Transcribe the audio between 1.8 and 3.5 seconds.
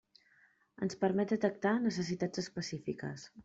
necessitats específiques.